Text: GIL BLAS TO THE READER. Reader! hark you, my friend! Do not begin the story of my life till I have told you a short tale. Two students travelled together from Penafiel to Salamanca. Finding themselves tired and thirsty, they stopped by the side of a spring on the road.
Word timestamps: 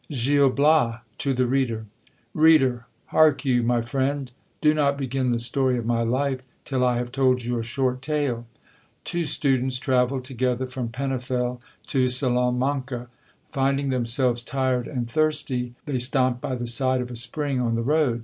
GIL 0.09 0.49
BLAS 0.49 1.01
TO 1.19 1.31
THE 1.35 1.45
READER. 1.45 1.85
Reader! 2.33 2.87
hark 3.09 3.45
you, 3.45 3.61
my 3.61 3.83
friend! 3.83 4.31
Do 4.59 4.73
not 4.73 4.97
begin 4.97 5.29
the 5.29 5.37
story 5.37 5.77
of 5.77 5.85
my 5.85 6.01
life 6.01 6.41
till 6.65 6.83
I 6.83 6.95
have 6.97 7.11
told 7.11 7.43
you 7.43 7.59
a 7.59 7.63
short 7.63 8.01
tale. 8.01 8.47
Two 9.03 9.25
students 9.25 9.77
travelled 9.77 10.23
together 10.23 10.65
from 10.65 10.89
Penafiel 10.89 11.61
to 11.85 12.07
Salamanca. 12.09 13.09
Finding 13.51 13.89
themselves 13.91 14.41
tired 14.41 14.87
and 14.87 15.07
thirsty, 15.07 15.75
they 15.85 15.99
stopped 15.99 16.41
by 16.41 16.55
the 16.55 16.65
side 16.65 17.01
of 17.01 17.11
a 17.11 17.15
spring 17.15 17.61
on 17.61 17.75
the 17.75 17.83
road. 17.83 18.19